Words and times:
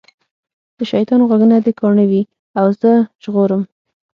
د 0.77 0.79
شیطان 0.91 1.19
غوږونه 1.27 1.57
دي 1.65 1.71
کاڼه 1.79 2.05
وي 2.09 2.21
او 2.59 2.65
زه 2.79 2.91
ژغورم. 3.23 3.61